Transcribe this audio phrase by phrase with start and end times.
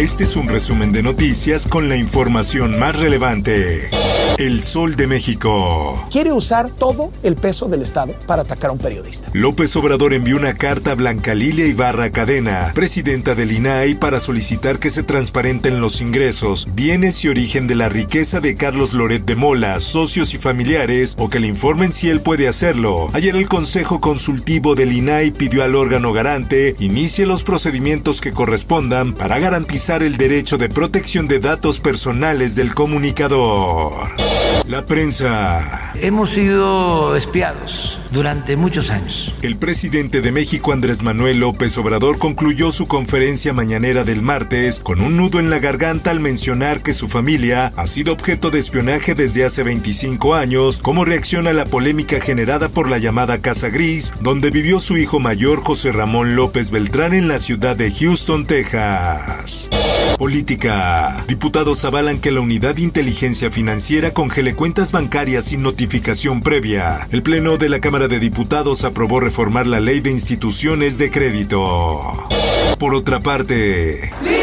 [0.00, 3.90] Este es un resumen de noticias con la información más relevante.
[4.38, 6.02] El Sol de México.
[6.10, 9.28] Quiere usar todo el peso del Estado para atacar a un periodista.
[9.34, 14.78] López Obrador envió una carta a Blanca Lilia Ibarra Cadena, presidenta del INAI, para solicitar
[14.78, 19.36] que se transparenten los ingresos, bienes y origen de la riqueza de Carlos Loret de
[19.36, 23.08] Mola, socios y familiares, o que le informen si él puede hacerlo.
[23.12, 29.12] Ayer el Consejo Consultivo del INAI pidió al órgano garante inicie los procedimientos que correspondan
[29.12, 34.14] para garantizar el derecho de protección de datos personales del comunicador.
[34.68, 35.92] La prensa.
[35.96, 39.34] Hemos sido espiados durante muchos años.
[39.42, 45.00] El presidente de México, Andrés Manuel López Obrador, concluyó su conferencia mañanera del martes con
[45.00, 49.14] un nudo en la garganta al mencionar que su familia ha sido objeto de espionaje
[49.14, 54.12] desde hace 25 años como reacción a la polémica generada por la llamada Casa Gris,
[54.20, 59.68] donde vivió su hijo mayor José Ramón López Beltrán en la ciudad de Houston, Texas.
[60.18, 61.24] Política.
[61.28, 67.06] Diputados avalan que la Unidad de Inteligencia Financiera congele cuentas bancarias sin notificación previa.
[67.10, 72.26] El Pleno de la Cámara de Diputados aprobó reformar la Ley de Instituciones de Crédito.
[72.78, 74.12] Por otra parte...
[74.22, 74.39] ¡Libertad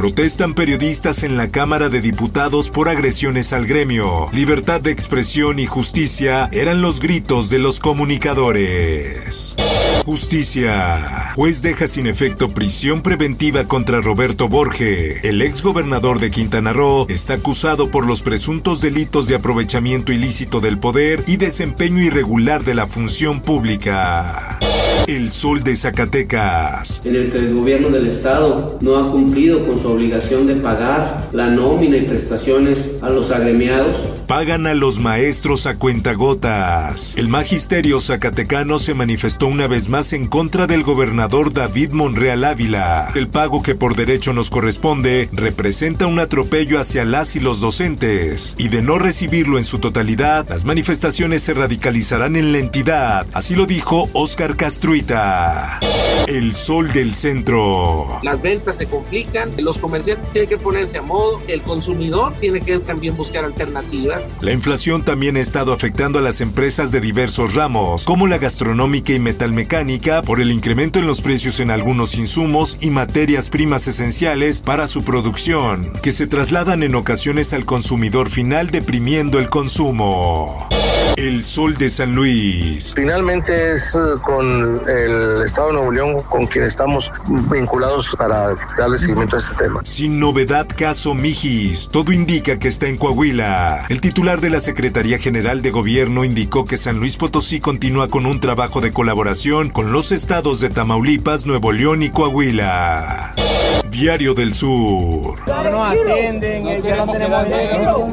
[0.00, 4.30] Protestan periodistas en la Cámara de Diputados por agresiones al gremio.
[4.32, 9.56] Libertad de expresión y justicia eran los gritos de los comunicadores.
[10.06, 11.32] Justicia.
[11.34, 15.20] Juez deja sin efecto prisión preventiva contra Roberto Borge.
[15.28, 20.60] El ex gobernador de Quintana Roo está acusado por los presuntos delitos de aprovechamiento ilícito
[20.60, 24.59] del poder y desempeño irregular de la función pública.
[25.06, 27.00] El Sol de Zacatecas.
[27.04, 31.28] En el que el gobierno del estado no ha cumplido con su obligación de pagar
[31.32, 33.96] la nómina y prestaciones a los agremiados.
[34.28, 37.14] Pagan a los maestros a cuentagotas.
[37.16, 43.10] El magisterio zacatecano se manifestó una vez más en contra del gobernador David Monreal Ávila.
[43.16, 48.54] El pago que por derecho nos corresponde representa un atropello hacia las y los docentes.
[48.58, 53.26] Y de no recibirlo en su totalidad, las manifestaciones se radicalizarán en la entidad.
[53.32, 54.56] Así lo dijo Oscar
[56.26, 58.18] El sol del centro.
[58.24, 62.76] Las ventas se complican, los comerciantes tienen que ponerse a modo, el consumidor tiene que
[62.80, 64.28] también buscar alternativas.
[64.40, 69.12] La inflación también ha estado afectando a las empresas de diversos ramos, como la gastronómica
[69.12, 74.60] y metalmecánica, por el incremento en los precios en algunos insumos y materias primas esenciales
[74.60, 80.68] para su producción, que se trasladan en ocasiones al consumidor final deprimiendo el consumo.
[81.16, 82.94] El Sol de San Luis.
[82.94, 87.10] Finalmente es con el Estado de Nuevo León con quien estamos
[87.50, 89.80] vinculados para darle seguimiento a este tema.
[89.84, 93.84] Sin novedad caso Mijis, todo indica que está en Coahuila.
[93.88, 98.26] El titular de la Secretaría General de Gobierno indicó que San Luis Potosí continúa con
[98.26, 103.32] un trabajo de colaboración con los estados de Tamaulipas, Nuevo León y Coahuila.
[104.00, 105.46] Diario del Sur.
[105.46, 106.70] No atienden, no,
[107.12, 107.46] tenemos,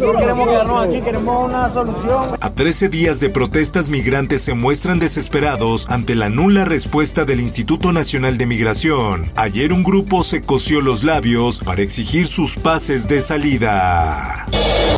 [0.00, 2.24] no queremos quedarnos aquí, queremos una solución.
[2.40, 7.92] A 13 días de protestas, migrantes se muestran desesperados ante la nula respuesta del Instituto
[7.92, 9.30] Nacional de Migración.
[9.36, 14.44] Ayer un grupo se cosió los labios para exigir sus pases de salida.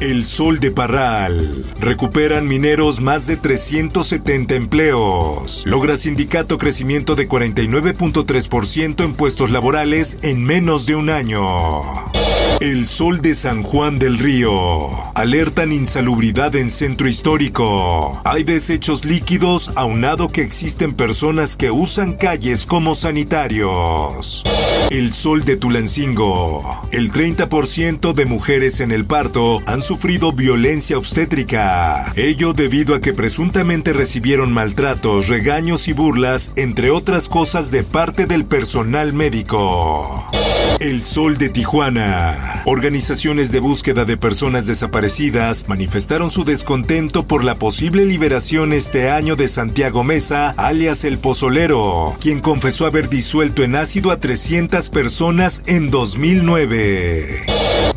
[0.00, 1.66] El Sol de Parral.
[1.81, 5.62] Recuperan mineros más de 370 empleos.
[5.66, 11.43] Logra sindicato crecimiento de 49.3% en puestos laborales en menos de un año.
[12.60, 14.91] El Sol de San Juan del Río.
[15.14, 18.20] Alertan insalubridad en centro histórico.
[18.24, 24.43] Hay desechos líquidos aunado que existen personas que usan calles como sanitarios.
[24.90, 26.82] El Sol de Tulancingo.
[26.90, 32.12] El 30% de mujeres en el parto han sufrido violencia obstétrica.
[32.16, 38.26] Ello debido a que presuntamente recibieron maltratos, regaños y burlas, entre otras cosas de parte
[38.26, 40.27] del personal médico.
[40.80, 42.57] El Sol de Tijuana.
[42.64, 49.37] Organizaciones de búsqueda de personas desaparecidas manifestaron su descontento por la posible liberación este año
[49.37, 55.62] de Santiago Mesa, alias El Pozolero, quien confesó haber disuelto en ácido a 300 personas
[55.66, 57.46] en 2009.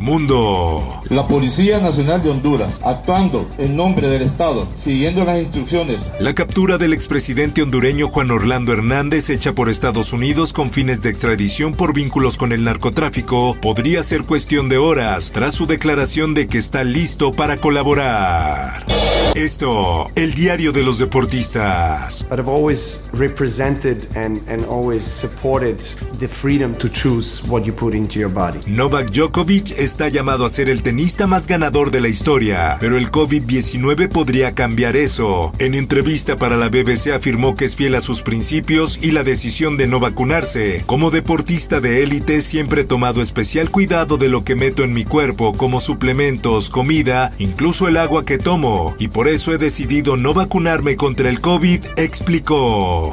[0.00, 1.00] Mundo.
[1.10, 6.08] La Policía Nacional de Honduras, actuando en nombre del Estado, siguiendo las instrucciones.
[6.18, 11.10] La captura del expresidente hondureño Juan Orlando Hernández, hecha por Estados Unidos con fines de
[11.10, 16.58] extradición por vínculos con el narcotráfico, podría ser de horas tras su declaración de que
[16.58, 18.91] está listo para colaborar.
[19.34, 22.26] Esto, el diario de los deportistas.
[22.28, 25.78] But I've always represented and, and always supported
[26.18, 28.58] the freedom to choose what you put into your body.
[28.66, 33.10] Novak Djokovic está llamado a ser el tenista más ganador de la historia, pero el
[33.10, 35.52] COVID-19 podría cambiar eso.
[35.58, 39.78] En entrevista para la BBC afirmó que es fiel a sus principios y la decisión
[39.78, 40.82] de no vacunarse.
[40.84, 45.04] Como deportista de élite siempre he tomado especial cuidado de lo que meto en mi
[45.04, 50.32] cuerpo como suplementos, comida, incluso el agua que tomo, y por eso he decidido no
[50.32, 53.12] vacunarme contra el COVID, explicó.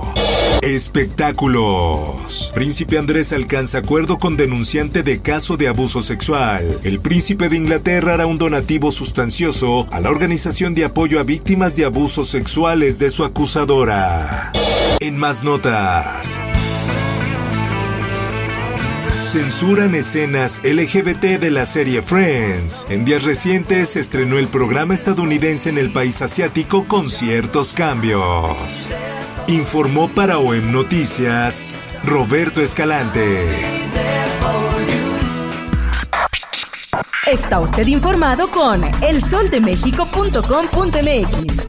[0.62, 2.51] Espectáculos.
[2.53, 6.77] Príncipe Andrés alcanza acuerdo con denunciante de caso de abuso sexual.
[6.83, 11.75] El príncipe de Inglaterra hará un donativo sustancioso a la organización de apoyo a víctimas
[11.75, 14.51] de abusos sexuales de su acusadora.
[15.00, 16.39] En más notas.
[19.30, 22.88] Censuran escenas LGBT de la serie Friends.
[22.90, 28.90] En días recientes se estrenó el programa estadounidense en el país asiático con ciertos cambios.
[29.46, 31.68] Informó para OEM Noticias
[32.04, 33.46] Roberto Escalante.
[37.28, 41.66] Está usted informado con elsoldemexico.com.mx.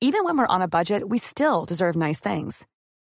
[0.00, 2.64] Even when we're on a budget, we still deserve nice things.